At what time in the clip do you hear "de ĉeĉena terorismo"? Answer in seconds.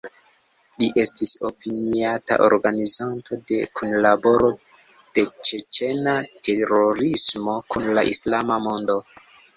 5.19-7.59